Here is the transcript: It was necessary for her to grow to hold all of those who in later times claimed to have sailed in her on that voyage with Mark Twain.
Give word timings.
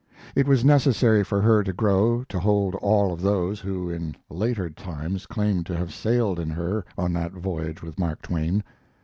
It 0.35 0.47
was 0.47 0.65
necessary 0.65 1.23
for 1.23 1.41
her 1.41 1.63
to 1.63 1.71
grow 1.71 2.23
to 2.27 2.39
hold 2.39 2.73
all 2.77 3.13
of 3.13 3.21
those 3.21 3.59
who 3.59 3.87
in 3.91 4.15
later 4.31 4.67
times 4.67 5.27
claimed 5.27 5.67
to 5.67 5.75
have 5.77 5.93
sailed 5.93 6.39
in 6.39 6.49
her 6.49 6.83
on 6.97 7.13
that 7.13 7.33
voyage 7.33 7.83
with 7.83 7.99
Mark 7.99 8.23
Twain. 8.23 8.63